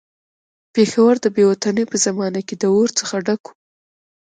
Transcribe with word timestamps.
پېښور 0.73 1.13
د 1.23 1.25
بې 1.35 1.43
وطنۍ 1.51 1.85
په 1.91 1.97
زمانه 2.05 2.41
کې 2.47 2.55
د 2.57 2.63
اور 2.75 2.89
څخه 2.99 3.15
ډک 3.27 3.43
وو. 3.47 3.53